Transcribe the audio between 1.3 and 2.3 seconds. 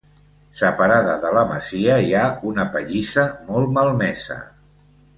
la masia hi ha